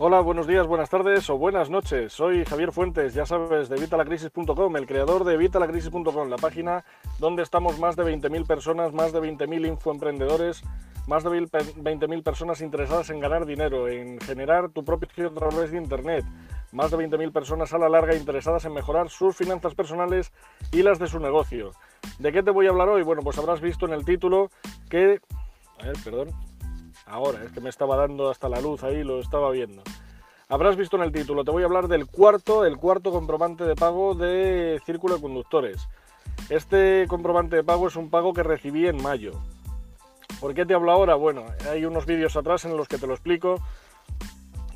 Hola, 0.00 0.20
buenos 0.20 0.46
días, 0.46 0.64
buenas 0.64 0.90
tardes 0.90 1.28
o 1.28 1.38
buenas 1.38 1.70
noches. 1.70 2.12
Soy 2.12 2.44
Javier 2.44 2.70
Fuentes, 2.70 3.14
ya 3.14 3.26
sabes, 3.26 3.68
de 3.68 3.78
Evitalacrisis.com, 3.78 4.76
el 4.76 4.86
creador 4.86 5.24
de 5.24 5.34
Evitalacrisis.com, 5.34 6.28
la 6.28 6.36
página 6.36 6.84
donde 7.18 7.42
estamos 7.42 7.80
más 7.80 7.96
de 7.96 8.04
20.000 8.04 8.46
personas, 8.46 8.92
más 8.92 9.12
de 9.12 9.18
20.000 9.18 9.66
infoemprendedores, 9.66 10.62
más 11.08 11.24
de 11.24 11.30
20.000 11.30 12.22
personas 12.22 12.60
interesadas 12.60 13.10
en 13.10 13.18
ganar 13.18 13.44
dinero, 13.44 13.88
en 13.88 14.20
generar 14.20 14.68
tu 14.68 14.84
propio 14.84 15.08
negocio 15.08 15.44
a 15.44 15.50
través 15.50 15.72
de 15.72 15.78
Internet, 15.78 16.24
más 16.70 16.92
de 16.92 16.98
20.000 16.98 17.32
personas 17.32 17.72
a 17.72 17.78
la 17.78 17.88
larga 17.88 18.14
interesadas 18.14 18.64
en 18.66 18.74
mejorar 18.74 19.10
sus 19.10 19.34
finanzas 19.34 19.74
personales 19.74 20.32
y 20.70 20.84
las 20.84 21.00
de 21.00 21.08
su 21.08 21.18
negocio. 21.18 21.72
¿De 22.20 22.30
qué 22.30 22.44
te 22.44 22.52
voy 22.52 22.68
a 22.68 22.70
hablar 22.70 22.88
hoy? 22.88 23.02
Bueno, 23.02 23.22
pues 23.22 23.36
habrás 23.38 23.60
visto 23.60 23.84
en 23.84 23.94
el 23.94 24.04
título 24.04 24.48
que... 24.88 25.20
A 25.80 25.86
ver, 25.86 25.96
perdón, 26.04 26.28
ahora, 27.10 27.42
es 27.44 27.52
que 27.52 27.60
me 27.60 27.70
estaba 27.70 27.96
dando 27.96 28.30
hasta 28.30 28.48
la 28.48 28.60
luz 28.60 28.82
ahí, 28.82 29.02
lo 29.02 29.20
estaba 29.20 29.50
viendo. 29.50 29.82
Habrás 30.48 30.76
visto 30.76 30.96
en 30.96 31.02
el 31.02 31.12
título, 31.12 31.44
te 31.44 31.50
voy 31.50 31.62
a 31.62 31.66
hablar 31.66 31.88
del 31.88 32.06
cuarto, 32.06 32.64
el 32.64 32.78
cuarto 32.78 33.10
comprobante 33.10 33.64
de 33.64 33.76
pago 33.76 34.14
de 34.14 34.80
Círculo 34.86 35.16
de 35.16 35.20
Conductores. 35.20 35.88
Este 36.48 37.06
comprobante 37.06 37.56
de 37.56 37.64
pago 37.64 37.88
es 37.88 37.96
un 37.96 38.08
pago 38.08 38.32
que 38.32 38.42
recibí 38.42 38.86
en 38.86 39.02
mayo. 39.02 39.32
¿Por 40.40 40.54
qué 40.54 40.64
te 40.64 40.72
hablo 40.72 40.92
ahora? 40.92 41.16
Bueno, 41.16 41.44
hay 41.70 41.84
unos 41.84 42.06
vídeos 42.06 42.36
atrás 42.36 42.64
en 42.64 42.76
los 42.76 42.88
que 42.88 42.96
te 42.96 43.06
lo 43.06 43.12
explico, 43.12 43.56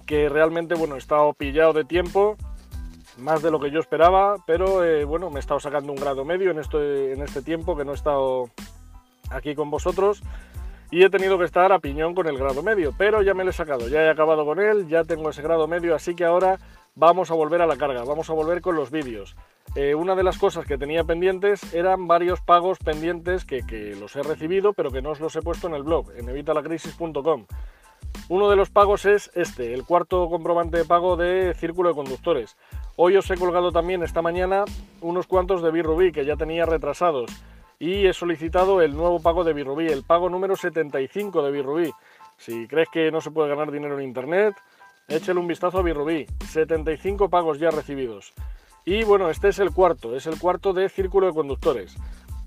que 0.05 0.29
realmente, 0.29 0.75
bueno, 0.75 0.97
he 0.97 0.99
estado 0.99 1.33
pillado 1.33 1.73
de 1.73 1.85
tiempo, 1.85 2.37
más 3.17 3.43
de 3.43 3.51
lo 3.51 3.59
que 3.59 3.71
yo 3.71 3.80
esperaba, 3.80 4.37
pero 4.47 4.85
eh, 4.85 5.05
bueno, 5.05 5.30
me 5.30 5.37
he 5.37 5.41
estado 5.41 5.61
sacando 5.61 5.93
un 5.93 5.99
grado 5.99 6.25
medio 6.25 6.51
en 6.51 6.59
este, 6.59 7.13
en 7.13 7.23
este 7.23 7.41
tiempo 7.41 7.77
que 7.77 7.85
no 7.85 7.93
he 7.93 7.95
estado 7.95 8.51
aquí 9.30 9.55
con 9.55 9.71
vosotros 9.71 10.23
y 10.93 11.02
he 11.02 11.10
tenido 11.10 11.38
que 11.38 11.46
estar 11.46 11.73
a 11.73 11.79
piñón 11.79 12.15
con 12.15 12.29
el 12.29 12.37
grado 12.37 12.62
medio, 12.62 12.93
pero 12.96 13.23
ya 13.23 13.32
me 13.32 13.45
lo 13.45 13.51
he 13.51 13.54
sacado, 13.54 13.88
ya 13.88 14.02
he 14.02 14.10
acabado 14.10 14.45
con 14.45 14.60
él, 14.60 14.87
ya 14.88 15.04
tengo 15.04 15.30
ese 15.30 15.40
grado 15.40 15.66
medio, 15.66 15.95
así 15.95 16.15
que 16.15 16.26
ahora 16.26 16.59
vamos 16.95 17.30
a 17.30 17.34
volver 17.34 17.62
a 17.62 17.66
la 17.66 17.79
carga, 17.79 18.04
vamos 18.04 18.29
a 18.29 18.34
volver 18.34 18.60
con 18.60 18.76
los 18.76 18.90
vídeos. 18.90 19.34
Eh, 19.74 19.95
una 19.95 20.15
de 20.15 20.23
las 20.23 20.37
cosas 20.37 20.66
que 20.66 20.76
tenía 20.76 21.02
pendientes 21.02 21.73
eran 21.73 22.07
varios 22.07 22.43
pagos 22.43 22.79
pendientes 22.79 23.46
que, 23.46 23.66
que, 23.66 23.96
los 23.96 24.15
he 24.16 24.23
recibido, 24.23 24.74
pero 24.74 24.90
que 24.90 25.01
no 25.01 25.10
os 25.12 25.21
los 25.21 25.34
he 25.34 25.40
puesto 25.40 25.66
en 25.66 25.74
el 25.74 25.82
blog, 25.82 26.12
en 26.15 26.29
evitalacrisis.com. 26.29 27.46
Uno 28.29 28.51
de 28.51 28.56
los 28.56 28.68
pagos 28.68 29.06
es 29.06 29.30
este, 29.34 29.73
el 29.73 29.84
cuarto 29.84 30.29
comprobante 30.29 30.77
de 30.77 30.84
pago 30.84 31.16
de 31.16 31.54
Círculo 31.54 31.88
de 31.88 31.95
Conductores. 31.95 32.59
Hoy 32.96 33.16
os 33.16 33.30
he 33.30 33.38
colgado 33.38 33.73
también 33.73 34.02
esta 34.02 34.21
mañana 34.21 34.66
unos 35.01 35.27
cuantos 35.27 35.62
de 35.62 35.71
Birrubí 35.71 36.12
que 36.12 36.27
ya 36.27 36.37
tenía 36.37 36.66
retrasados 36.66 37.30
y 37.83 38.07
he 38.07 38.13
solicitado 38.13 38.80
el 38.80 38.95
nuevo 38.95 39.19
pago 39.19 39.43
de 39.43 39.52
Birrubí, 39.52 39.88
el 39.88 40.05
pago 40.05 40.30
número 40.30 40.55
75 40.55 41.43
de 41.43 41.51
Birrubí. 41.51 41.91
Si 42.37 42.69
crees 42.69 42.89
que 42.89 43.11
no 43.11 43.21
se 43.21 43.33
puede 43.33 43.49
ganar 43.49 43.73
dinero 43.73 43.99
en 43.99 44.05
internet, 44.05 44.55
échale 45.09 45.41
un 45.41 45.49
vistazo 45.49 45.80
a 45.80 45.83
Birrubí. 45.83 46.24
75 46.49 47.29
pagos 47.29 47.59
ya 47.59 47.73
recibidos. 47.73 48.35
Y 48.85 49.02
bueno, 49.02 49.30
este 49.30 49.49
es 49.49 49.59
el 49.59 49.73
cuarto, 49.73 50.15
es 50.15 50.29
el 50.29 50.39
cuarto 50.39 50.73
de 50.73 50.89
Círculo 50.89 51.27
de 51.27 51.33
Conductores. 51.33 51.97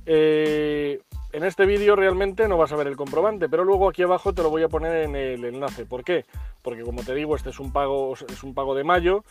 Eh, 0.05 1.01
en 1.33 1.43
este 1.43 1.65
vídeo 1.65 1.97
realmente 1.97 2.47
no 2.47 2.55
vas 2.57 2.71
a 2.71 2.77
ver 2.77 2.87
el 2.87 2.95
comprobante, 2.95 3.49
pero 3.49 3.65
luego 3.65 3.89
aquí 3.89 4.03
abajo 4.03 4.31
te 4.31 4.41
lo 4.41 4.49
voy 4.49 4.63
a 4.63 4.69
poner 4.69 5.03
en 5.03 5.17
el 5.17 5.43
enlace. 5.43 5.85
¿Por 5.85 6.05
qué? 6.05 6.23
Porque 6.61 6.83
como 6.83 7.03
te 7.03 7.13
digo, 7.13 7.35
este 7.35 7.49
es 7.49 7.59
un 7.59 7.73
pago, 7.73 8.13
es 8.13 8.41
un 8.41 8.53
pago 8.53 8.73
de 8.73 8.85
mayo 8.85 9.25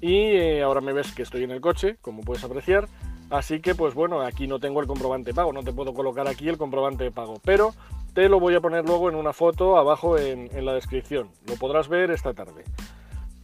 y 0.00 0.14
eh, 0.14 0.62
ahora 0.62 0.80
me 0.80 0.92
ves 0.92 1.12
que 1.12 1.22
estoy 1.22 1.42
en 1.42 1.50
el 1.50 1.60
coche, 1.60 1.96
como 2.02 2.22
puedes 2.22 2.44
apreciar. 2.44 2.86
Así 3.30 3.60
que, 3.60 3.76
pues 3.76 3.94
bueno, 3.94 4.20
aquí 4.22 4.48
no 4.48 4.58
tengo 4.58 4.80
el 4.80 4.88
comprobante 4.88 5.30
de 5.30 5.34
pago, 5.34 5.52
no 5.52 5.62
te 5.62 5.72
puedo 5.72 5.94
colocar 5.94 6.26
aquí 6.26 6.48
el 6.48 6.58
comprobante 6.58 7.04
de 7.04 7.12
pago, 7.12 7.40
pero 7.44 7.72
te 8.12 8.28
lo 8.28 8.40
voy 8.40 8.56
a 8.56 8.60
poner 8.60 8.84
luego 8.84 9.08
en 9.08 9.14
una 9.14 9.32
foto 9.32 9.76
abajo 9.76 10.18
en, 10.18 10.48
la 10.64 10.74
descripción. 10.74 11.30
Lo 11.46 11.54
podrás 11.54 11.88
ver 11.88 12.10
esta 12.10 12.34
tarde. 12.34 12.64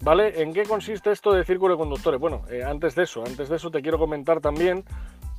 ¿Vale? 0.02 0.42
¿En 0.42 0.52
qué 0.52 0.64
consiste 0.64 1.10
esto 1.10 1.32
de 1.32 1.44
círculo 1.44 1.74
de 1.74 1.78
conductores? 1.78 2.20
Bueno, 2.20 2.42
eh, 2.50 2.62
antes 2.64 2.94
de 2.94 3.04
eso, 3.04 3.24
antes 3.24 3.48
de 3.48 3.56
eso 3.56 3.70
te 3.70 3.80
quiero 3.80 3.98
comentar 3.98 4.40
también 4.40 4.84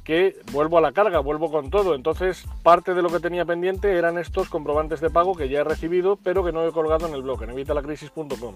que 0.04 0.40
vuelvo 0.54 0.78
a 0.78 0.82
la 0.82 0.94
carga, 0.94 1.20
vuelvo 1.20 1.52
con 1.52 1.70
todo. 1.70 1.94
Entonces, 1.94 2.46
parte 2.64 2.94
de 2.94 3.02
lo 3.02 3.10
que 3.10 3.20
tenía 3.20 3.44
pendiente 3.44 3.98
eran 3.98 4.18
estos 4.18 4.48
comprobantes 4.48 5.02
de 5.02 5.10
pago 5.10 5.36
que 5.36 5.50
ya 5.50 5.60
he 5.60 5.64
recibido, 5.66 6.16
pero 6.16 6.46
que 6.46 6.54
no 6.54 6.66
he 6.66 6.72
colgado 6.72 7.08
en 7.08 7.14
el 7.14 7.22
blog, 7.22 7.44
en 7.44 7.50
evitalacrisis.com. 7.50 8.56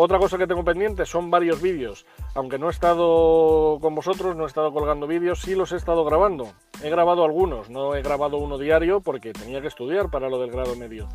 Otra 0.00 0.20
cosa 0.20 0.38
que 0.38 0.46
tengo 0.46 0.62
pendiente 0.62 1.04
son 1.06 1.28
varios 1.28 1.60
vídeos. 1.60 2.06
Aunque 2.36 2.56
no 2.56 2.68
he 2.68 2.70
estado 2.70 3.80
con 3.80 3.96
vosotros, 3.96 4.36
no 4.36 4.44
he 4.44 4.46
estado 4.46 4.72
colgando 4.72 5.08
vídeos, 5.08 5.40
sí 5.40 5.56
los 5.56 5.72
he 5.72 5.76
estado 5.76 6.04
grabando. 6.04 6.52
He 6.84 6.88
grabado 6.88 7.24
algunos, 7.24 7.68
no 7.68 7.96
he 7.96 8.02
grabado 8.02 8.36
uno 8.36 8.58
diario 8.58 9.00
porque 9.00 9.32
tenía 9.32 9.60
que 9.60 9.66
estudiar 9.66 10.08
para 10.08 10.28
lo 10.28 10.38
del 10.38 10.52
grado 10.52 10.76
medio. 10.76 11.08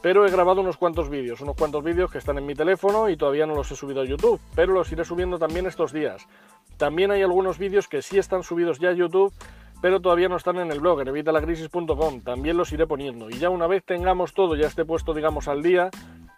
Pero 0.00 0.24
he 0.24 0.30
grabado 0.30 0.60
unos 0.60 0.76
cuantos 0.76 1.10
vídeos, 1.10 1.40
unos 1.40 1.56
cuantos 1.56 1.82
vídeos 1.82 2.12
que 2.12 2.18
están 2.18 2.38
en 2.38 2.46
mi 2.46 2.54
teléfono 2.54 3.08
y 3.08 3.16
todavía 3.16 3.46
no 3.46 3.56
los 3.56 3.72
he 3.72 3.74
subido 3.74 4.02
a 4.02 4.04
YouTube, 4.04 4.40
pero 4.54 4.74
los 4.74 4.92
iré 4.92 5.04
subiendo 5.04 5.36
también 5.40 5.66
estos 5.66 5.92
días. 5.92 6.24
También 6.76 7.10
hay 7.10 7.22
algunos 7.22 7.58
vídeos 7.58 7.88
que 7.88 8.00
sí 8.00 8.16
están 8.16 8.44
subidos 8.44 8.78
ya 8.78 8.90
a 8.90 8.94
YouTube, 8.94 9.34
pero 9.82 10.00
todavía 10.00 10.28
no 10.28 10.36
están 10.36 10.58
en 10.58 10.70
el 10.70 10.78
blog, 10.78 11.00
en 11.00 11.08
evitalacrisis.com. 11.08 12.20
También 12.20 12.56
los 12.56 12.72
iré 12.72 12.86
poniendo. 12.86 13.28
Y 13.28 13.38
ya 13.38 13.50
una 13.50 13.66
vez 13.66 13.82
tengamos 13.84 14.34
todo, 14.34 14.54
ya 14.54 14.68
esté 14.68 14.84
puesto, 14.84 15.14
digamos, 15.14 15.48
al 15.48 15.64
día, 15.64 15.90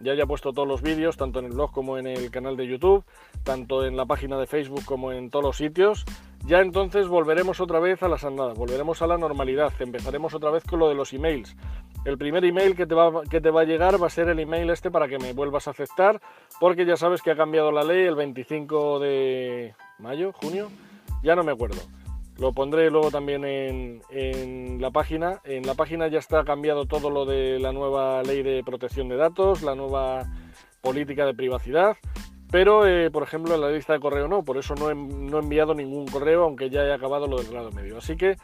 ya 0.03 0.13
haya 0.13 0.27
puesto 0.27 0.53
todos 0.53 0.69
los 0.69 0.83
vídeos, 0.83 1.17
tanto 1.17 1.39
en 1.39 1.47
el 1.47 1.53
blog 1.53 1.73
como 1.73 1.99
en 1.99 2.07
el 2.07 2.31
canal 2.31 2.57
de 2.57 2.67
YouTube, 2.67 3.05
tanto 3.45 3.85
en 3.85 3.97
la 3.97 4.07
página 4.07 4.39
de 4.39 4.47
Facebook 4.47 4.85
como 4.85 5.13
en 5.13 5.31
todos 5.31 5.45
los 5.45 5.57
sitios. 5.57 6.05
Ya 6.45 6.61
entonces 6.61 7.07
volveremos 7.07 7.61
otra 7.61 7.79
vez 7.79 8.03
a 8.03 8.09
las 8.09 8.25
andadas, 8.25 8.59
volveremos 8.59 9.01
a 9.01 9.07
la 9.07 9.17
normalidad, 9.17 9.73
empezaremos 9.79 10.35
otra 10.35 10.51
vez 10.51 10.65
con 10.65 10.81
lo 10.81 10.89
de 10.89 10.97
los 10.97 11.13
emails. 11.13 11.57
El 12.05 12.19
primer 12.19 12.45
email 12.45 12.75
que 12.75 12.85
te, 12.85 12.97
va, 12.97 13.23
que 13.23 13.41
te 13.41 13.51
va 13.51 13.61
a 13.61 13.65
llegar 13.65 14.03
va 14.03 14.09
a 14.09 14.11
ser 14.11 14.29
el 14.29 14.41
email 14.41 14.69
este 14.71 14.91
para 14.91 15.07
que 15.07 15.19
me 15.19 15.33
vuelvas 15.35 15.69
a 15.69 15.71
aceptar, 15.71 16.21
porque 16.59 16.85
ya 16.85 16.97
sabes 16.97 17.23
que 17.23 17.31
ha 17.31 17.37
cambiado 17.37 17.71
la 17.71 17.85
ley 17.85 18.07
el 18.07 18.17
25 18.17 18.99
de 18.99 19.75
mayo, 20.01 20.33
junio, 20.33 20.69
ya 21.23 21.37
no 21.37 21.45
me 21.45 21.53
acuerdo. 21.53 21.81
Lo 22.39 22.53
pondré 22.53 22.91
luego 22.91 23.11
también 23.11 23.45
en, 23.45 24.81
la 24.81 24.91
página. 24.91 25.41
En 25.45 25.67
la 25.67 25.75
página 25.75 26.09
ya 26.09 26.19
está 26.19 26.45
cambiado 26.45 26.87
todo 26.87 27.11
lo 27.11 27.25
de 27.25 27.59
la 27.59 27.73
nueva 27.73 28.23
ley 28.23 28.43
de 28.43 28.63
protección 28.65 29.09
de 29.09 29.17
datos, 29.17 29.63
la 29.63 29.75
nueva 29.75 30.25
política 30.81 31.27
de 31.27 31.35
privacidad. 31.35 31.97
Pero, 32.51 32.87
eh, 32.87 33.11
por 33.11 33.23
ejemplo, 33.23 33.55
en 33.55 33.61
la 33.61 33.71
lista 33.71 33.95
de 33.95 34.01
correo 34.01 34.29
no, 34.29 34.45
por 34.45 34.59
eso 34.59 34.75
no 34.75 34.91
he, 34.91 34.95
no 34.95 35.39
he, 35.39 35.41
enviado 35.41 35.75
ningún 35.75 36.07
correo, 36.07 36.45
aunque 36.45 36.69
ya 36.69 36.85
he 36.85 36.93
acabado 36.93 37.27
lo 37.27 37.39
del 37.39 37.51
grado 37.51 37.71
medio. 37.71 37.99
Así 37.99 38.17
que 38.17 38.37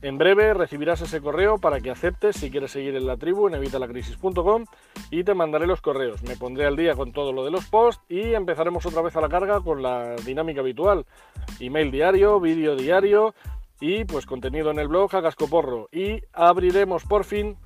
en 0.00 0.18
breve 0.18 0.54
recibirás 0.54 1.00
ese 1.00 1.20
correo 1.20 1.58
para 1.58 1.80
que 1.80 1.90
aceptes 1.90 2.36
si 2.36 2.50
quieres 2.50 2.70
seguir 2.70 2.94
en 2.96 3.06
la 3.06 3.16
tribu 3.16 3.48
en 3.48 3.54
evitalacrisis.com 3.54 4.64
y 5.10 5.24
te 5.24 5.34
mandaré 5.34 5.66
los 5.66 5.80
correos. 5.80 6.22
Me 6.22 6.36
pondré 6.36 6.66
al 6.66 6.76
día 6.76 6.94
con 6.94 7.12
todo 7.12 7.32
lo 7.32 7.44
de 7.44 7.50
los 7.50 7.66
posts 7.66 8.02
y 8.08 8.34
empezaremos 8.34 8.86
otra 8.86 9.02
vez 9.02 9.16
a 9.16 9.20
la 9.20 9.28
carga 9.28 9.60
con 9.60 9.82
la 9.82 10.14
dinámica 10.16 10.60
habitual. 10.60 11.06
Email 11.60 11.90
diario, 11.90 12.40
vídeo 12.40 12.76
diario 12.76 13.34
y 13.80 14.04
pues 14.04 14.26
contenido 14.26 14.70
en 14.70 14.78
el 14.78 14.88
blog 14.88 15.14
a 15.16 15.22
cascoporro. 15.22 15.88
Y 15.90 16.22
abriremos 16.32 17.04
por 17.04 17.24
fin 17.24 17.56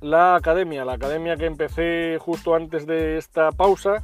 la 0.00 0.34
academia, 0.34 0.84
la 0.84 0.94
academia 0.94 1.36
que 1.36 1.46
empecé 1.46 2.18
justo 2.18 2.54
antes 2.54 2.86
de 2.86 3.18
esta 3.18 3.52
pausa 3.52 4.02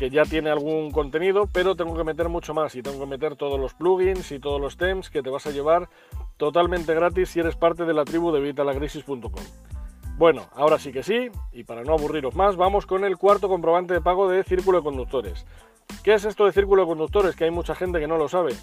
que 0.00 0.08
ya 0.08 0.24
tiene 0.24 0.48
algún 0.48 0.92
contenido, 0.92 1.46
pero 1.52 1.76
tengo 1.76 1.94
que 1.94 2.04
meter 2.04 2.30
mucho 2.30 2.54
más 2.54 2.74
y 2.74 2.80
tengo 2.80 3.00
que 3.00 3.04
meter 3.04 3.36
todos 3.36 3.60
los 3.60 3.74
plugins 3.74 4.32
y 4.32 4.38
todos 4.38 4.58
los 4.58 4.78
themes 4.78 5.10
que 5.10 5.22
te 5.22 5.28
vas 5.28 5.46
a 5.46 5.50
llevar 5.50 5.90
totalmente 6.38 6.94
gratis 6.94 7.28
si 7.28 7.40
eres 7.40 7.54
parte 7.54 7.84
de 7.84 7.92
la 7.92 8.06
tribu 8.06 8.32
de 8.32 8.40
vitalagrisis.com. 8.40 9.44
Bueno, 10.16 10.48
ahora 10.54 10.78
sí 10.78 10.90
que 10.90 11.02
sí, 11.02 11.28
y 11.52 11.64
para 11.64 11.84
no 11.84 11.92
aburriros 11.92 12.34
más, 12.34 12.56
vamos 12.56 12.86
con 12.86 13.04
el 13.04 13.18
cuarto 13.18 13.50
comprobante 13.50 13.92
de 13.92 14.00
pago 14.00 14.26
de 14.26 14.42
Círculo 14.42 14.78
de 14.78 14.84
Conductores. 14.84 15.44
¿Qué 16.02 16.14
es 16.14 16.24
esto 16.24 16.46
de 16.46 16.52
Círculo 16.52 16.84
de 16.84 16.88
Conductores? 16.88 17.36
Que 17.36 17.44
hay 17.44 17.50
mucha 17.50 17.74
gente 17.74 18.00
que 18.00 18.08
no 18.08 18.16
lo 18.16 18.26
sabe. 18.26 18.54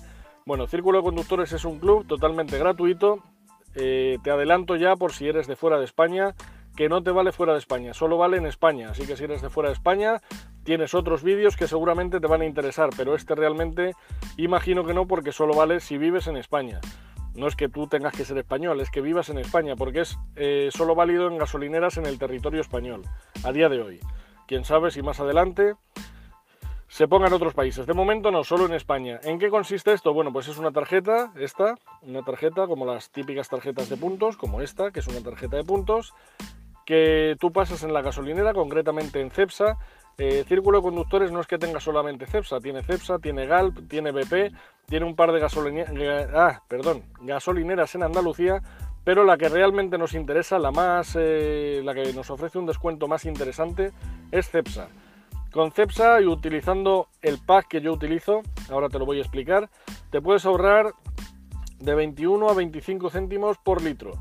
Bueno, 0.47 0.65
Círculo 0.65 0.97
de 0.97 1.03
Conductores 1.03 1.51
es 1.51 1.65
un 1.65 1.77
club 1.77 2.07
totalmente 2.07 2.57
gratuito. 2.57 3.21
Eh, 3.75 4.17
te 4.23 4.31
adelanto 4.31 4.75
ya 4.75 4.95
por 4.95 5.13
si 5.13 5.27
eres 5.27 5.45
de 5.45 5.55
fuera 5.55 5.77
de 5.77 5.85
España, 5.85 6.33
que 6.75 6.89
no 6.89 7.03
te 7.03 7.11
vale 7.11 7.31
fuera 7.31 7.53
de 7.53 7.59
España, 7.59 7.93
solo 7.93 8.17
vale 8.17 8.37
en 8.37 8.47
España. 8.47 8.89
Así 8.89 9.05
que 9.05 9.17
si 9.17 9.25
eres 9.25 9.43
de 9.43 9.49
fuera 9.49 9.69
de 9.69 9.73
España, 9.73 10.21
Tienes 10.67 10.93
otros 10.93 11.23
vídeos 11.23 11.55
que 11.55 11.65
seguramente 11.65 12.19
te 12.19 12.27
van 12.27 12.41
a 12.41 12.45
interesar, 12.45 12.89
pero 12.97 13.15
este 13.15 13.35
realmente 13.35 13.93
imagino 14.35 14.83
que 14.83 14.93
no 14.93 15.07
porque 15.07 15.31
solo 15.31 15.53
vale 15.53 15.79
si 15.79 15.97
vives 15.97 16.27
en 16.27 16.35
España. 16.35 16.81
No 17.35 17.47
es 17.47 17.55
que 17.55 17.69
tú 17.69 17.87
tengas 17.87 18.13
que 18.13 18.25
ser 18.25 18.37
español, 18.37 18.81
es 18.81 18.91
que 18.91 18.99
vivas 18.99 19.29
en 19.29 19.37
España, 19.37 19.77
porque 19.77 20.01
es 20.01 20.19
eh, 20.35 20.67
solo 20.73 20.93
válido 20.93 21.29
en 21.29 21.37
gasolineras 21.37 21.95
en 21.95 22.05
el 22.05 22.19
territorio 22.19 22.59
español, 22.59 23.03
a 23.45 23.53
día 23.53 23.69
de 23.69 23.81
hoy. 23.81 24.01
Quién 24.45 24.65
sabe 24.65 24.91
si 24.91 25.01
más 25.01 25.21
adelante 25.21 25.75
se 26.89 27.07
ponga 27.07 27.27
en 27.27 27.33
otros 27.33 27.53
países. 27.53 27.87
De 27.87 27.93
momento 27.93 28.29
no, 28.29 28.43
solo 28.43 28.65
en 28.65 28.73
España. 28.73 29.21
¿En 29.23 29.39
qué 29.39 29.49
consiste 29.49 29.93
esto? 29.93 30.13
Bueno, 30.13 30.33
pues 30.33 30.49
es 30.49 30.57
una 30.57 30.73
tarjeta, 30.73 31.31
esta, 31.37 31.75
una 32.01 32.23
tarjeta 32.23 32.67
como 32.67 32.85
las 32.85 33.09
típicas 33.09 33.47
tarjetas 33.47 33.87
de 33.87 33.95
puntos, 33.95 34.35
como 34.35 34.59
esta, 34.59 34.91
que 34.91 34.99
es 34.99 35.07
una 35.07 35.21
tarjeta 35.21 35.55
de 35.55 35.63
puntos, 35.63 36.13
que 36.87 37.35
tú 37.39 37.51
pasas 37.51 37.83
en 37.83 37.93
la 37.93 38.01
gasolinera, 38.01 38.53
concretamente 38.53 39.21
en 39.21 39.29
Cepsa, 39.29 39.77
eh, 40.17 40.43
círculo 40.47 40.79
de 40.79 40.83
conductores 40.83 41.31
no 41.31 41.39
es 41.39 41.47
que 41.47 41.59
tenga 41.59 41.79
solamente 41.79 42.25
Cepsa, 42.25 42.59
tiene 42.59 42.81
Cepsa, 42.81 43.19
tiene 43.19 43.45
Galp, 43.45 43.87
tiene 43.87 44.11
BP, 44.11 44.51
tiene 44.87 45.05
un 45.05 45.15
par 45.15 45.31
de 45.31 45.43
ah, 46.33 46.61
gasolineras 47.21 47.95
en 47.95 48.03
Andalucía, 48.03 48.61
pero 49.03 49.23
la 49.23 49.37
que 49.37 49.47
realmente 49.47 49.97
nos 49.97 50.15
interesa, 50.15 50.57
la 50.57 50.71
más, 50.71 51.15
eh, 51.19 51.81
la 51.83 51.93
que 51.93 52.11
nos 52.13 52.31
ofrece 52.31 52.57
un 52.57 52.65
descuento 52.65 53.07
más 53.07 53.25
interesante, 53.25 53.91
es 54.31 54.49
Cepsa. 54.49 54.89
Con 55.51 55.71
Cepsa 55.71 56.19
y 56.19 56.25
utilizando 56.25 57.09
el 57.21 57.37
pack 57.37 57.67
que 57.67 57.81
yo 57.81 57.93
utilizo, 57.93 58.41
ahora 58.71 58.89
te 58.89 58.97
lo 58.97 59.05
voy 59.05 59.19
a 59.19 59.21
explicar, 59.21 59.69
te 60.09 60.19
puedes 60.19 60.45
ahorrar 60.45 60.93
de 61.79 61.93
21 61.93 62.49
a 62.49 62.53
25 62.53 63.11
céntimos 63.11 63.57
por 63.59 63.83
litro. 63.83 64.13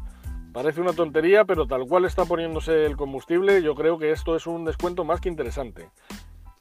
Parece 0.56 0.80
una 0.80 0.94
tontería, 0.94 1.44
pero 1.44 1.66
tal 1.66 1.86
cual 1.86 2.06
está 2.06 2.24
poniéndose 2.24 2.86
el 2.86 2.96
combustible, 2.96 3.62
yo 3.62 3.74
creo 3.74 3.98
que 3.98 4.10
esto 4.10 4.34
es 4.34 4.46
un 4.46 4.64
descuento 4.64 5.04
más 5.04 5.20
que 5.20 5.28
interesante. 5.28 5.90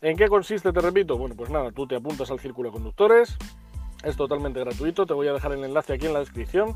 ¿En 0.02 0.18
qué 0.18 0.28
consiste, 0.28 0.74
te 0.74 0.82
repito? 0.82 1.18
Bueno, 1.18 1.34
pues 1.34 1.50
nada, 1.50 1.72
tú 1.72 1.88
te 1.88 1.96
apuntas 1.96 2.30
al 2.30 2.42
círculo 2.42 2.68
de 2.68 2.74
conductores, 2.74 3.38
es 4.04 4.18
totalmente 4.18 4.60
gratuito, 4.60 5.06
te 5.06 5.14
voy 5.14 5.30
a 5.30 5.32
dejar 5.32 5.54
el 5.54 5.64
enlace 5.64 5.94
aquí 5.94 6.08
en 6.08 6.12
la 6.12 6.20
descripción. 6.20 6.76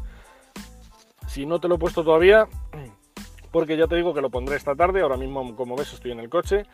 Si 1.27 1.45
no 1.45 1.59
te 1.59 1.67
lo 1.67 1.75
he 1.75 1.77
puesto 1.77 2.05
todavía, 2.05 2.47
porque 3.51 3.75
ya 3.75 3.87
te 3.87 3.97
digo 3.97 4.13
que 4.13 4.21
lo 4.21 4.29
pondré 4.29 4.55
esta 4.55 4.75
tarde, 4.75 5.01
ahora 5.01 5.17
mismo 5.17 5.57
como 5.57 5.75
ves 5.75 5.91
estoy 5.91 6.11
en 6.11 6.21
el 6.21 6.29
coche. 6.29 6.67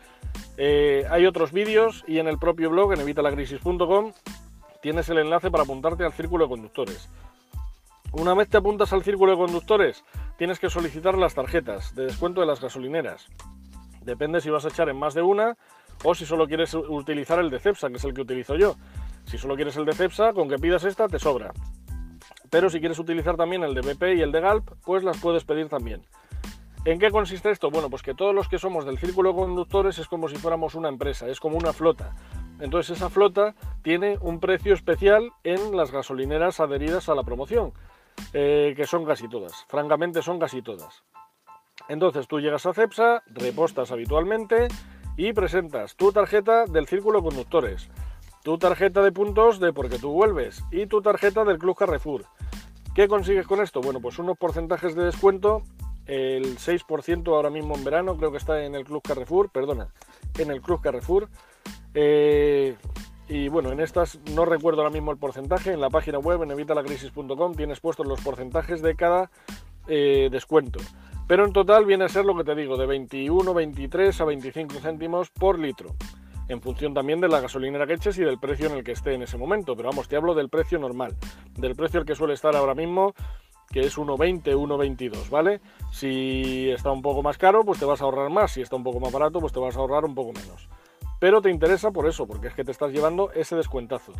Eh, 0.58 1.06
hay 1.10 1.26
otros 1.26 1.50
vídeos 1.50 2.04
y 2.06 2.20
en 2.20 2.28
el 2.28 2.38
propio 2.38 2.70
blog, 2.70 2.92
en 2.92 3.00
evitalacrisis.com, 3.00 4.12
tienes 4.80 5.08
el 5.08 5.18
enlace 5.18 5.50
para 5.50 5.64
apuntarte 5.64 6.04
al 6.04 6.12
círculo 6.12 6.44
de 6.44 6.50
conductores. 6.50 7.08
Una 8.12 8.32
vez 8.34 8.48
te 8.48 8.56
apuntas 8.56 8.92
al 8.92 9.02
círculo 9.02 9.32
de 9.32 9.38
conductores, 9.38 10.04
tienes 10.36 10.58
que 10.58 10.70
solicitar 10.70 11.16
las 11.16 11.34
tarjetas 11.34 11.94
de 11.94 12.06
descuento 12.06 12.40
de 12.40 12.46
las 12.46 12.60
gasolineras. 12.60 13.28
Depende 14.02 14.40
si 14.40 14.50
vas 14.50 14.64
a 14.64 14.68
echar 14.68 14.88
en 14.88 14.98
más 14.98 15.14
de 15.14 15.22
una 15.22 15.56
o 16.04 16.14
si 16.14 16.26
solo 16.26 16.46
quieres 16.46 16.74
utilizar 16.74 17.38
el 17.38 17.50
de 17.50 17.58
Cepsa, 17.58 17.88
que 17.88 17.96
es 17.96 18.04
el 18.04 18.14
que 18.14 18.20
utilizo 18.20 18.54
yo. 18.56 18.76
Si 19.24 19.38
solo 19.38 19.56
quieres 19.56 19.76
el 19.76 19.84
de 19.84 19.94
Cepsa, 19.94 20.32
con 20.32 20.48
que 20.48 20.58
pidas 20.58 20.84
esta 20.84 21.08
te 21.08 21.18
sobra. 21.18 21.52
Pero 22.50 22.70
si 22.70 22.78
quieres 22.78 22.98
utilizar 22.98 23.36
también 23.36 23.64
el 23.64 23.74
de 23.74 23.80
BP 23.80 24.18
y 24.18 24.22
el 24.22 24.30
de 24.30 24.40
Galp, 24.40 24.70
pues 24.84 25.02
las 25.02 25.18
puedes 25.18 25.44
pedir 25.44 25.68
también. 25.68 26.06
¿En 26.84 27.00
qué 27.00 27.10
consiste 27.10 27.50
esto? 27.50 27.70
Bueno, 27.70 27.90
pues 27.90 28.02
que 28.02 28.14
todos 28.14 28.32
los 28.32 28.48
que 28.48 28.58
somos 28.58 28.84
del 28.86 28.98
círculo 28.98 29.30
de 29.30 29.38
conductores 29.40 29.98
es 29.98 30.06
como 30.06 30.28
si 30.28 30.36
fuéramos 30.36 30.76
una 30.76 30.88
empresa, 30.88 31.26
es 31.26 31.40
como 31.40 31.56
una 31.56 31.72
flota. 31.72 32.14
Entonces 32.60 32.96
esa 32.96 33.10
flota 33.10 33.56
tiene 33.82 34.18
un 34.20 34.38
precio 34.38 34.72
especial 34.72 35.32
en 35.42 35.76
las 35.76 35.90
gasolineras 35.90 36.60
adheridas 36.60 37.08
a 37.08 37.16
la 37.16 37.24
promoción, 37.24 37.72
eh, 38.32 38.74
que 38.76 38.86
son 38.86 39.04
casi 39.04 39.28
todas, 39.28 39.64
francamente 39.68 40.22
son 40.22 40.38
casi 40.38 40.62
todas. 40.62 41.04
Entonces 41.88 42.26
tú 42.26 42.40
llegas 42.40 42.66
a 42.66 42.74
CEPSA, 42.74 43.22
repostas 43.26 43.92
habitualmente 43.92 44.68
y 45.16 45.32
presentas 45.32 45.96
tu 45.96 46.12
tarjeta 46.12 46.66
del 46.66 46.86
círculo 46.86 47.22
conductores, 47.22 47.88
tu 48.42 48.58
tarjeta 48.58 49.02
de 49.02 49.12
puntos 49.12 49.60
de 49.60 49.72
porque 49.72 49.98
tú 49.98 50.12
vuelves 50.12 50.62
y 50.70 50.86
tu 50.86 51.02
tarjeta 51.02 51.44
del 51.44 51.58
Club 51.58 51.76
Carrefour. 51.76 52.24
¿Qué 52.94 53.08
consigues 53.08 53.46
con 53.46 53.60
esto? 53.60 53.80
Bueno, 53.80 54.00
pues 54.00 54.18
unos 54.18 54.38
porcentajes 54.38 54.94
de 54.94 55.04
descuento 55.04 55.62
el 56.06 56.56
6% 56.58 57.28
ahora 57.28 57.50
mismo 57.50 57.74
en 57.76 57.84
verano, 57.84 58.16
creo 58.16 58.30
que 58.30 58.38
está 58.38 58.64
en 58.64 58.74
el 58.74 58.84
Club 58.84 59.02
Carrefour, 59.02 59.50
perdona, 59.50 59.88
en 60.38 60.50
el 60.50 60.62
Club 60.62 60.80
Carrefour. 60.80 61.28
Eh, 61.94 62.76
y 63.28 63.48
bueno, 63.48 63.72
en 63.72 63.80
estas 63.80 64.20
no 64.34 64.44
recuerdo 64.44 64.82
ahora 64.82 64.92
mismo 64.92 65.10
el 65.10 65.18
porcentaje, 65.18 65.72
en 65.72 65.80
la 65.80 65.90
página 65.90 66.18
web 66.18 66.42
en 66.42 66.52
evitalacrisis.com 66.52 67.54
tienes 67.54 67.80
puestos 67.80 68.06
los 68.06 68.20
porcentajes 68.20 68.82
de 68.82 68.94
cada 68.94 69.30
eh, 69.88 70.28
descuento. 70.30 70.80
Pero 71.26 71.44
en 71.44 71.52
total 71.52 71.86
viene 71.86 72.04
a 72.04 72.08
ser 72.08 72.24
lo 72.24 72.36
que 72.36 72.44
te 72.44 72.54
digo, 72.54 72.76
de 72.76 72.86
21, 72.86 73.52
23 73.52 74.20
a 74.20 74.24
25 74.24 74.74
céntimos 74.74 75.30
por 75.30 75.58
litro, 75.58 75.96
en 76.48 76.60
función 76.60 76.94
también 76.94 77.20
de 77.20 77.28
la 77.28 77.40
gasolinera 77.40 77.86
que 77.86 77.94
eches 77.94 78.16
y 78.18 78.24
del 78.24 78.38
precio 78.38 78.66
en 78.68 78.76
el 78.76 78.84
que 78.84 78.92
esté 78.92 79.14
en 79.14 79.22
ese 79.22 79.36
momento. 79.36 79.74
Pero 79.74 79.88
vamos, 79.88 80.06
te 80.06 80.14
hablo 80.14 80.34
del 80.34 80.48
precio 80.48 80.78
normal, 80.78 81.16
del 81.56 81.74
precio 81.74 81.98
al 81.98 82.06
que 82.06 82.14
suele 82.14 82.34
estar 82.34 82.54
ahora 82.54 82.74
mismo 82.74 83.12
que 83.72 83.80
es 83.80 83.98
1,20, 83.98 84.54
1,22, 84.54 85.28
¿vale? 85.28 85.60
Si 85.90 86.70
está 86.70 86.92
un 86.92 87.02
poco 87.02 87.22
más 87.22 87.36
caro, 87.36 87.64
pues 87.64 87.78
te 87.80 87.84
vas 87.84 88.00
a 88.00 88.04
ahorrar 88.04 88.30
más. 88.30 88.52
Si 88.52 88.62
está 88.62 88.76
un 88.76 88.84
poco 88.84 89.00
más 89.00 89.12
barato, 89.12 89.40
pues 89.40 89.52
te 89.52 89.58
vas 89.58 89.76
a 89.76 89.80
ahorrar 89.80 90.04
un 90.04 90.14
poco 90.14 90.32
menos. 90.32 90.68
Pero 91.18 91.40
te 91.40 91.50
interesa 91.50 91.90
por 91.90 92.06
eso, 92.06 92.26
porque 92.26 92.48
es 92.48 92.54
que 92.54 92.64
te 92.64 92.72
estás 92.72 92.92
llevando 92.92 93.30
ese 93.32 93.56
descuentazo. 93.56 94.12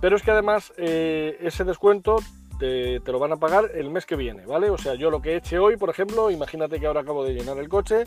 Pero 0.00 0.16
es 0.16 0.22
que 0.22 0.30
además 0.30 0.72
eh, 0.76 1.36
ese 1.40 1.64
descuento 1.64 2.16
te, 2.58 3.00
lo 3.00 3.18
van 3.18 3.32
a 3.32 3.36
pagar 3.36 3.70
el 3.74 3.90
mes 3.90 4.06
que 4.06 4.16
viene, 4.16 4.46
¿vale? 4.46 4.70
O 4.70 4.78
sea, 4.78 4.94
yo 4.94 5.10
lo 5.10 5.20
que 5.20 5.32
he 5.32 5.36
hecho 5.36 5.62
hoy, 5.62 5.76
por 5.76 5.90
ejemplo, 5.90 6.30
imagínate 6.30 6.78
que 6.78 6.86
ahora 6.86 7.00
acabo 7.00 7.24
de 7.24 7.34
llenar 7.34 7.58
el 7.58 7.68
coche, 7.68 8.04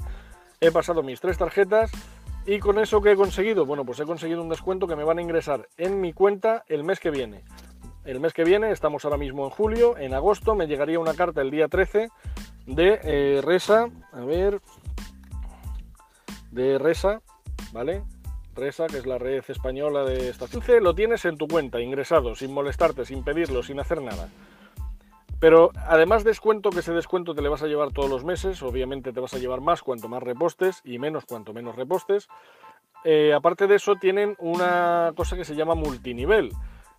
he 0.62 0.71
pasado 0.71 1.03
mis 1.03 1.19
tres 1.19 1.38
tarjetas 1.38 1.91
y 2.45 2.59
con 2.59 2.80
eso 2.80 3.01
que 3.01 3.12
he 3.12 3.15
conseguido, 3.15 3.65
bueno, 3.65 3.86
pues 3.86 4.00
he 4.00 4.06
conseguido 4.06 4.41
un 4.41 4.50
descuento 4.50 4.88
que 4.88 4.95
me 4.95 5.03
van 5.03 5.19
a 5.19 5.21
ingresar 5.21 5.68
en 5.77 6.01
mi 6.01 6.13
cuenta 6.13 6.63
el 6.68 6.83
mes 6.83 7.00
que 7.00 7.12
viene 7.12 7.44
el 8.09 8.19
mes 8.19 8.33
que 8.33 8.44
viene, 8.44 8.71
estamos 8.71 9.06
ahora 9.06 9.18
mismo 9.18 9.45
en 9.45 9.51
julio, 9.51 9.95
en 9.97 10.15
agosto 10.15 10.56
me 10.56 10.65
llegaría 10.65 11.00
una 11.00 11.13
carta 11.13 11.41
el 11.41 11.51
día 11.51 11.68
13 11.68 12.09
de 12.65 13.00
eh, 13.03 13.41
Resa, 13.44 13.88
a 14.12 14.21
ver, 14.21 14.62
de 16.51 16.80
Resa, 16.80 17.21
¿vale? 17.71 18.01
Resa, 18.56 18.88
que 18.88 18.98
es 18.98 19.06
la 19.06 19.18
red 19.18 19.44
española 19.48 20.04
de 20.04 20.30
estación 20.30 20.63
lo 20.84 20.94
tienes 20.94 21.25
en 21.25 21.38
tu 21.38 21.48
cuenta, 21.48 21.80
ingresado, 21.80 22.36
sin 22.36 22.54
molestarte, 22.54 23.06
sin 23.06 23.24
pedirlo, 23.24 23.63
sin 23.63 23.80
hacer 23.80 24.01
nada. 24.01 24.30
Pero 25.40 25.72
además 25.88 26.24
descuento 26.24 26.69
que 26.69 26.80
ese 26.80 26.92
descuento 26.92 27.34
te 27.34 27.42
le 27.42 27.50
vas 27.50 27.63
a 27.63 27.68
llevar 27.68 27.92
todos 27.92 28.10
los 28.10 28.25
meses, 28.25 28.62
obviamente 28.62 29.13
te 29.13 29.19
vas 29.22 29.34
a 29.34 29.38
llevar 29.38 29.62
más 29.62 29.81
cuanto 29.81 30.10
más 30.10 30.22
repostes 30.22 30.81
y 30.84 31.00
menos 31.00 31.25
cuanto 31.25 31.54
menos 31.54 31.75
repostes. 31.75 32.28
Eh, 33.06 33.34
aparte 33.34 33.68
de 33.68 33.75
eso 33.75 33.96
tienen 33.96 34.36
una 34.40 35.13
cosa 35.16 35.38
que 35.38 35.46
se 35.46 35.56
llama 35.56 35.75
multinivel. 35.75 36.51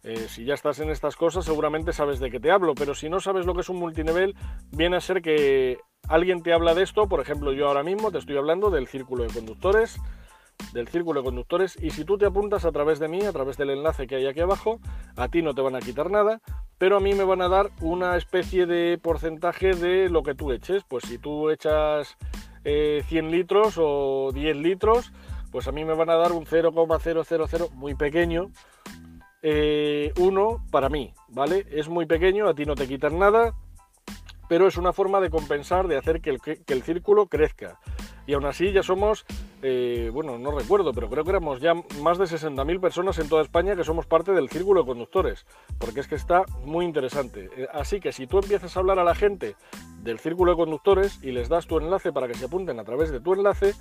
Eh, 0.03 0.29
si 0.29 0.47
ya 0.47 0.55
estás 0.55 0.81
en 0.81 0.89
estas 0.89 1.15
cosas, 1.17 1.45
seguramente 1.45 1.93
sabes 1.93 2.21
de 2.21 2.31
qué 2.31 2.41
te 2.41 2.51
hablo, 2.51 2.75
pero 2.75 2.95
si 2.95 3.11
no 3.11 3.21
sabes 3.21 3.45
lo 3.45 3.55
que 3.55 3.61
es 3.61 3.69
un 3.69 3.77
multinivel, 3.77 4.35
viene 4.71 4.97
a 4.97 5.01
ser 5.01 5.21
que 5.21 5.79
alguien 6.09 6.43
te 6.43 6.55
habla 6.55 6.75
de 6.75 6.83
esto, 6.83 7.07
por 7.07 7.21
ejemplo, 7.21 7.53
yo 7.53 7.69
ahora 7.69 7.83
mismo 7.83 8.11
te 8.11 8.17
estoy 8.17 8.39
hablando 8.39 8.71
del 8.71 8.89
círculo 8.89 9.25
de 9.25 9.35
conductores, 9.35 10.01
del 10.73 10.89
círculo 10.89 11.21
de 11.21 11.27
conductores, 11.27 11.77
y 11.81 11.91
si 11.91 12.05
tú 12.05 12.19
te 12.19 12.27
apuntas 12.27 12.65
a 12.65 12.73
través 12.73 12.99
de 12.99 13.09
mí, 13.09 13.23
a 13.25 13.33
través 13.33 13.57
del 13.57 13.71
enlace 13.71 14.07
que 14.07 14.17
hay 14.17 14.27
aquí 14.27 14.41
abajo, 14.41 14.81
a 15.17 15.29
ti 15.29 15.43
no 15.43 15.55
te 15.55 15.63
van 15.63 15.77
a 15.77 15.81
quitar 15.81 16.11
nada, 16.11 16.41
pero 16.79 16.97
a 16.97 17.01
mí 17.01 17.15
me 17.15 17.25
van 17.25 17.43
a 17.43 17.49
dar 17.49 17.71
una 17.81 18.17
especie 18.17 18.67
de 18.67 18.99
porcentaje 18.99 19.75
de 19.75 20.09
lo 20.09 20.23
que 20.23 20.35
tú 20.35 20.53
eches. 20.53 20.85
Pues 20.85 21.05
si 21.05 21.19
tú 21.19 21.51
echas 21.51 22.17
100 22.63 22.65
eh, 22.65 23.23
litros 23.23 23.75
o 23.79 24.31
10 24.33 24.57
litros, 24.57 25.13
pues 25.51 25.69
a 25.69 25.73
mí 25.73 25.85
me 25.85 25.95
van 25.95 26.11
a 26.11 26.17
dar 26.17 26.33
un 26.33 26.47
0,000 26.47 27.71
muy 27.75 27.95
pequeño 27.95 28.51
eh, 29.43 30.13
uno 30.19 30.65
para 30.71 30.89
mí, 30.89 31.15
¿vale? 31.29 31.67
Es 31.71 31.89
muy 31.89 32.05
pequeño, 32.05 32.47
a 32.49 32.55
ti 32.55 32.67
no 32.67 32.75
te 32.75 32.87
quitan 32.87 33.19
nada, 33.19 33.55
pero 34.49 34.67
es 34.67 34.77
una 34.77 34.93
forma 34.93 35.21
de 35.21 35.31
compensar, 35.31 35.89
de 35.89 35.97
hacer 35.97 36.21
que 36.21 36.31
el, 36.31 36.83
círculo 36.83 37.27
crezca. 37.27 37.79
Y 38.31 38.35
aún 38.35 38.45
así 38.45 38.71
ya 38.71 38.85
somos, 38.85 39.27
eh, 39.61 40.09
bueno, 40.13 40.39
no 40.39 40.53
recuerdo, 40.53 40.93
pero 40.93 41.11
creo 41.11 41.25
que 41.25 41.31
éramos 41.31 41.61
ya 41.61 41.75
más 42.01 42.17
de 42.17 42.27
60.000 42.27 42.79
personas 42.79 43.19
en 43.19 43.29
toda 43.29 43.43
España 43.43 43.75
que 43.75 43.83
somos 43.83 44.07
parte 44.07 44.31
del 44.31 44.49
círculo 44.49 44.83
de 44.83 44.87
conductores, 44.87 45.47
porque 45.81 45.99
es 45.99 46.07
que 46.07 46.15
está 46.15 46.45
muy 46.65 46.85
interesante. 46.85 47.51
Eh, 47.57 47.67
así 47.73 47.99
que 47.99 48.13
si 48.13 48.29
tú 48.29 48.39
empiezas 48.39 48.77
a 48.77 48.79
hablar 48.79 49.01
a 49.01 49.05
la 49.05 49.17
gente 49.17 49.57
del 50.05 50.21
círculo 50.21 50.53
de 50.53 50.59
conductores 50.59 51.19
y 51.25 51.33
les 51.33 51.49
das 51.49 51.67
tu 51.67 51.79
enlace 51.79 52.13
para 52.13 52.29
que 52.29 52.35
se 52.35 52.45
apunten 52.45 52.79
a 52.79 52.85
través 52.85 53.11
de 53.11 53.19
tu 53.19 53.35
enlace, 53.35 53.75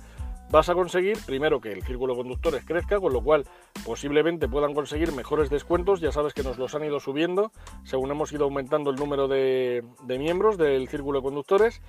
vas 0.50 0.68
a 0.68 0.74
conseguir 0.74 1.16
primero 1.24 1.60
que 1.60 1.72
el 1.72 1.82
círculo 1.82 2.14
de 2.14 2.22
conductores 2.22 2.64
crezca, 2.64 2.98
con 2.98 3.12
lo 3.12 3.22
cual 3.22 3.44
posiblemente 3.84 4.48
puedan 4.48 4.74
conseguir 4.74 5.12
mejores 5.12 5.48
descuentos. 5.48 6.00
Ya 6.00 6.12
sabes 6.12 6.34
que 6.34 6.42
nos 6.42 6.58
los 6.58 6.74
han 6.74 6.84
ido 6.84 7.00
subiendo 7.00 7.52
según 7.84 8.10
hemos 8.10 8.32
ido 8.32 8.44
aumentando 8.44 8.90
el 8.90 8.96
número 8.96 9.28
de, 9.28 9.84
miembros 10.06 10.58
del 10.58 10.88
círculo 10.88 11.20
de 11.20 11.24
conductores. 11.24 11.80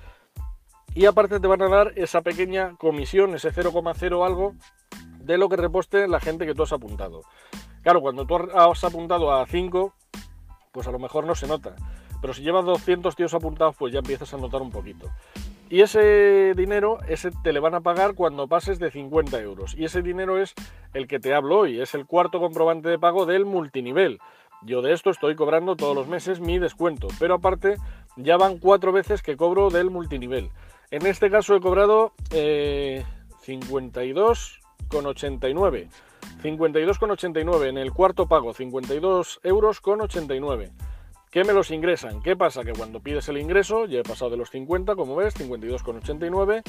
Y 0.94 1.06
aparte 1.06 1.40
te 1.40 1.46
van 1.46 1.62
a 1.62 1.68
dar 1.68 1.92
esa 1.96 2.20
pequeña 2.20 2.76
comisión, 2.76 3.34
ese 3.34 3.50
0,0 3.50 4.26
algo 4.26 4.54
de 5.20 5.38
lo 5.38 5.48
que 5.48 5.56
reposte 5.56 6.06
la 6.06 6.20
gente 6.20 6.46
que 6.46 6.54
tú 6.54 6.64
has 6.64 6.72
apuntado. 6.72 7.22
Claro, 7.82 8.00
cuando 8.00 8.26
tú 8.26 8.36
has 8.54 8.84
apuntado 8.84 9.32
a 9.32 9.46
5, 9.46 9.94
pues 10.70 10.86
a 10.86 10.90
lo 10.90 10.98
mejor 10.98 11.26
no 11.26 11.34
se 11.34 11.46
nota. 11.46 11.74
Pero 12.20 12.34
si 12.34 12.42
llevas 12.42 12.64
200 12.64 13.16
tíos 13.16 13.34
apuntados, 13.34 13.74
pues 13.76 13.92
ya 13.92 14.00
empiezas 14.00 14.32
a 14.34 14.36
notar 14.36 14.62
un 14.62 14.70
poquito. 14.70 15.10
Y 15.70 15.80
ese 15.80 16.52
dinero 16.54 16.98
ese 17.08 17.30
te 17.42 17.52
le 17.52 17.58
van 17.58 17.74
a 17.74 17.80
pagar 17.80 18.14
cuando 18.14 18.46
pases 18.46 18.78
de 18.78 18.90
50 18.90 19.40
euros. 19.40 19.74
Y 19.74 19.84
ese 19.84 20.02
dinero 20.02 20.38
es 20.38 20.54
el 20.92 21.08
que 21.08 21.18
te 21.18 21.34
hablo 21.34 21.60
hoy, 21.60 21.80
es 21.80 21.94
el 21.94 22.06
cuarto 22.06 22.38
comprobante 22.38 22.90
de 22.90 22.98
pago 22.98 23.24
del 23.24 23.46
multinivel. 23.46 24.20
Yo 24.64 24.82
de 24.82 24.92
esto 24.92 25.10
estoy 25.10 25.34
cobrando 25.34 25.74
todos 25.74 25.96
los 25.96 26.06
meses 26.06 26.40
mi 26.40 26.58
descuento, 26.58 27.08
pero 27.18 27.34
aparte 27.34 27.78
ya 28.16 28.36
van 28.36 28.58
cuatro 28.58 28.92
veces 28.92 29.22
que 29.22 29.36
cobro 29.36 29.70
del 29.70 29.90
multinivel. 29.90 30.50
En 30.92 31.04
este 31.06 31.28
caso 31.30 31.56
he 31.56 31.60
cobrado 31.60 32.12
eh, 32.30 33.04
52,89. 33.46 35.88
52,89 36.42 37.68
en 37.68 37.78
el 37.78 37.92
cuarto 37.92 38.28
pago, 38.28 38.52
52 38.52 39.40
euros 39.42 39.80
con 39.80 40.02
89 40.02 40.70
que 41.30 41.44
me 41.44 41.54
los 41.54 41.70
ingresan. 41.70 42.20
¿Qué 42.20 42.36
pasa? 42.36 42.62
Que 42.62 42.74
cuando 42.74 43.00
pides 43.00 43.26
el 43.30 43.38
ingreso, 43.38 43.86
ya 43.86 44.00
he 44.00 44.02
pasado 44.02 44.32
de 44.32 44.36
los 44.36 44.50
50, 44.50 44.94
como 44.94 45.16
ves, 45.16 45.34
52,89, 45.34 46.62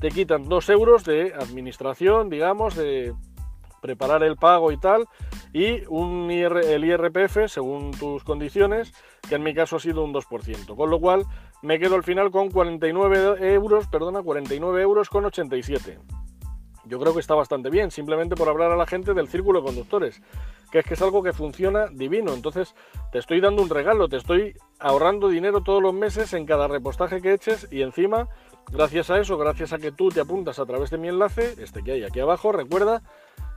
te 0.00 0.08
quitan 0.08 0.48
2 0.48 0.68
euros 0.70 1.04
de 1.04 1.32
administración, 1.32 2.28
digamos, 2.28 2.74
de 2.74 3.14
preparar 3.80 4.24
el 4.24 4.34
pago 4.34 4.72
y 4.72 4.78
tal, 4.78 5.06
y 5.52 5.84
un 5.88 6.30
el 6.30 6.84
IRPF 6.84 7.48
según 7.48 7.92
tus 7.92 8.24
condiciones, 8.24 8.92
que 9.28 9.36
en 9.36 9.42
mi 9.42 9.54
caso 9.54 9.76
ha 9.76 9.80
sido 9.80 10.04
un 10.04 10.12
2%, 10.12 10.76
con 10.76 10.90
lo 10.90 11.00
cual 11.00 11.24
me 11.62 11.78
quedo 11.78 11.94
al 11.94 12.04
final 12.04 12.30
con 12.30 12.50
49 12.50 13.52
euros, 13.54 13.86
perdona, 13.88 14.22
49 14.22 14.82
euros 14.82 15.08
con 15.08 15.24
87. 15.24 15.98
yo 16.84 17.00
creo 17.00 17.12
que 17.12 17.20
está 17.20 17.34
bastante 17.34 17.70
bien, 17.70 17.90
simplemente 17.90 18.36
por 18.36 18.48
hablar 18.48 18.70
a 18.70 18.76
la 18.76 18.86
gente 18.86 19.14
del 19.14 19.28
círculo 19.28 19.60
de 19.60 19.66
conductores, 19.66 20.22
que 20.70 20.80
es 20.80 20.84
que 20.84 20.94
es 20.94 21.02
algo 21.02 21.22
que 21.22 21.32
funciona 21.32 21.86
divino. 21.90 22.32
Entonces, 22.32 22.74
te 23.10 23.18
estoy 23.18 23.40
dando 23.40 23.62
un 23.62 23.70
regalo, 23.70 24.08
te 24.08 24.16
estoy 24.16 24.54
ahorrando 24.78 25.28
dinero 25.28 25.62
todos 25.62 25.82
los 25.82 25.94
meses 25.94 26.32
en 26.32 26.46
cada 26.46 26.68
repostaje 26.68 27.20
que 27.20 27.32
eches 27.32 27.66
y 27.72 27.82
encima, 27.82 28.28
gracias 28.70 29.10
a 29.10 29.18
eso, 29.18 29.36
gracias 29.36 29.72
a 29.72 29.78
que 29.78 29.90
tú 29.90 30.10
te 30.10 30.20
apuntas 30.20 30.58
a 30.58 30.66
través 30.66 30.90
de 30.90 30.98
mi 30.98 31.08
enlace, 31.08 31.54
este 31.58 31.82
que 31.82 31.92
hay 31.92 32.04
aquí 32.04 32.20
abajo, 32.20 32.52
recuerda, 32.52 33.02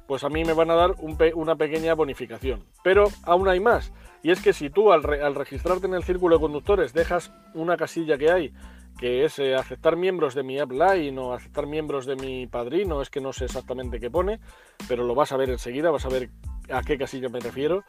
pues 0.10 0.24
a 0.24 0.30
mí 0.30 0.44
me 0.44 0.54
van 0.54 0.72
a 0.72 0.74
dar 0.74 0.96
una 1.36 1.56
pequeña 1.56 1.94
bonificación. 1.94 2.66
Pero 2.84 3.10
aún 3.22 3.48
hay 3.48 3.60
más, 3.60 3.94
y 4.24 4.32
es 4.32 4.42
que 4.42 4.54
si 4.54 4.72
tú 4.72 4.92
al, 4.92 5.04
registrarte 5.04 5.86
en 5.86 5.94
el 5.94 6.04
círculo 6.04 6.38
de 6.38 6.42
conductores 6.42 6.94
dejas 6.94 7.32
una 7.54 7.78
casilla 7.78 8.18
que 8.18 8.32
hay 8.32 8.54
que 8.98 9.24
es 9.24 9.38
eh, 9.38 9.56
aceptar 9.56 9.96
miembros 9.96 10.34
de 10.34 10.42
mi 10.42 10.60
upline 10.60 11.18
o 11.20 11.34
aceptar 11.34 11.68
miembros 11.68 12.08
de 12.08 12.16
mi 12.16 12.48
padrino, 12.48 13.04
es 13.04 13.12
que 13.12 13.22
no 13.22 13.32
sé 13.32 13.46
exactamente 13.46 14.00
qué 14.00 14.10
pone, 14.10 14.40
pero 14.88 15.06
lo 15.06 15.14
vas 15.14 15.32
a 15.32 15.38
ver 15.38 15.52
enseguida, 15.52 15.92
vas 15.92 16.06
a 16.06 16.10
ver 16.10 16.32
a 16.70 16.82
qué 16.82 16.98
casilla 16.98 17.30
me 17.30 17.40
refiero. 17.40 17.86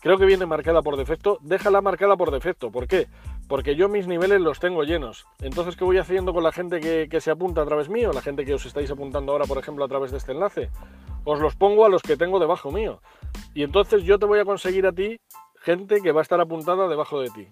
Creo 0.00 0.16
que 0.16 0.24
viene 0.24 0.46
marcada 0.46 0.80
por 0.80 0.96
defecto, 0.96 1.38
déjala 1.42 1.80
marcada 1.80 2.16
por 2.16 2.32
defecto, 2.32 2.72
¿por 2.72 2.88
qué? 2.88 3.06
Porque 3.48 3.74
yo 3.74 3.88
mis 3.88 4.06
niveles 4.06 4.40
los 4.40 4.60
tengo 4.60 4.84
llenos. 4.84 5.26
Entonces, 5.40 5.74
¿qué 5.74 5.84
voy 5.84 5.98
haciendo 5.98 6.34
con 6.34 6.42
la 6.42 6.52
gente 6.52 6.80
que, 6.80 7.20
se 7.20 7.30
apunta 7.30 7.62
a 7.62 7.64
través 7.64 7.88
mío? 7.88 8.12
La 8.12 8.20
gente 8.20 8.44
que 8.44 8.54
os 8.54 8.66
estáis 8.66 8.90
apuntando 8.90 9.32
ahora, 9.32 9.46
por 9.46 9.58
ejemplo, 9.58 9.84
a 9.84 9.88
través 9.88 10.10
de 10.10 10.18
este 10.18 10.32
enlace. 10.32 10.70
Os 11.24 11.40
los 11.40 11.56
pongo 11.56 11.86
a 11.86 11.88
los 11.88 12.02
que 12.02 12.16
tengo 12.16 12.38
debajo 12.38 12.70
mío. 12.70 13.00
Y 13.54 13.62
entonces 13.62 14.04
yo 14.04 14.18
te 14.18 14.26
voy 14.26 14.38
a 14.38 14.44
conseguir 14.44 14.86
a 14.86 14.92
ti 14.92 15.18
gente 15.56 16.00
que 16.02 16.12
va 16.12 16.20
a 16.20 16.22
estar 16.22 16.40
apuntada 16.40 16.88
debajo 16.88 17.20
de 17.20 17.30
ti 17.30 17.48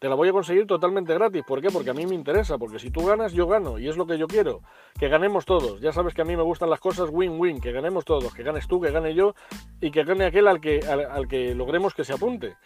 te 0.00 0.08
la 0.08 0.14
voy 0.14 0.30
a 0.30 0.32
conseguir 0.32 0.66
totalmente 0.66 1.12
gratis. 1.12 1.44
¿Por 1.46 1.60
qué? 1.60 1.70
Porque 1.70 1.90
a 1.90 1.94
mí 1.94 2.06
me 2.06 2.14
interesa, 2.14 2.56
porque 2.56 2.78
si 2.78 2.90
tú 2.90 3.04
ganas, 3.04 3.34
yo 3.34 3.46
gano, 3.46 3.78
y 3.78 3.86
es 3.86 3.98
lo 3.98 4.06
que 4.06 4.16
yo 4.16 4.26
quiero, 4.26 4.62
que 4.98 5.08
ganemos 5.08 5.44
todos. 5.44 5.78
Ya 5.82 5.92
sabes 5.92 6.14
que 6.14 6.22
a 6.22 6.24
mí 6.24 6.34
me 6.34 6.42
gustan 6.42 6.70
las 6.70 6.80
cosas 6.80 7.10
win-win, 7.12 7.60
que 7.60 7.70
ganemos 7.70 8.06
todos, 8.06 8.32
que 8.32 8.42
ganes 8.42 8.66
tú, 8.66 8.80
que 8.80 8.90
gane 8.90 9.14
yo, 9.14 9.34
y 9.78 9.90
que 9.90 10.04
gane 10.04 10.24
aquel 10.24 10.48
al 10.48 10.58
que, 10.58 10.80
al, 10.80 11.28
que 11.28 11.54
logremos 11.54 11.92
que 11.92 12.04
se 12.04 12.14
apunte. 12.14 12.56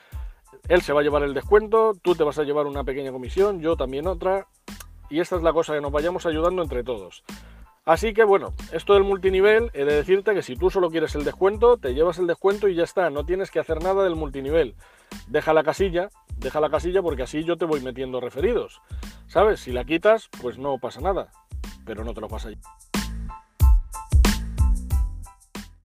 Él 0.68 0.82
se 0.82 0.92
va 0.92 1.00
a 1.00 1.02
llevar 1.02 1.22
el 1.22 1.34
descuento, 1.34 1.92
tú 2.00 2.14
te 2.14 2.24
vas 2.24 2.38
a 2.38 2.44
llevar 2.44 2.66
una 2.66 2.84
pequeña 2.84 3.12
comisión, 3.12 3.60
yo 3.60 3.76
también 3.76 4.06
otra, 4.06 4.46
y 5.10 5.20
esta 5.20 5.36
es 5.36 5.42
la 5.42 5.52
cosa, 5.52 5.74
que 5.74 5.80
nos 5.80 5.92
vayamos 5.92 6.24
ayudando 6.26 6.62
entre 6.62 6.82
todos. 6.82 7.22
Así 7.84 8.14
que 8.14 8.24
bueno, 8.24 8.54
esto 8.72 8.94
del 8.94 9.04
multinivel, 9.04 9.70
he 9.74 9.84
de 9.84 9.94
decirte 9.94 10.32
que 10.32 10.42
si 10.42 10.56
tú 10.56 10.70
solo 10.70 10.90
quieres 10.90 11.14
el 11.16 11.24
descuento, 11.24 11.76
te 11.76 11.92
llevas 11.92 12.18
el 12.18 12.26
descuento 12.26 12.68
y 12.68 12.74
ya 12.74 12.84
está, 12.84 13.10
no 13.10 13.26
tienes 13.26 13.50
que 13.50 13.60
hacer 13.60 13.82
nada 13.82 14.04
del 14.04 14.16
multinivel. 14.16 14.74
Deja 15.26 15.52
la 15.52 15.62
casilla, 15.62 16.08
deja 16.38 16.60
la 16.60 16.70
casilla 16.70 17.02
porque 17.02 17.24
así 17.24 17.44
yo 17.44 17.58
te 17.58 17.66
voy 17.66 17.80
metiendo 17.82 18.20
referidos. 18.20 18.80
¿Sabes? 19.26 19.60
Si 19.60 19.72
la 19.72 19.84
quitas, 19.84 20.30
pues 20.40 20.56
no 20.56 20.78
pasa 20.78 21.02
nada, 21.02 21.28
pero 21.84 22.04
no 22.04 22.14
te 22.14 22.22
lo 22.22 22.28
pasa 22.28 22.48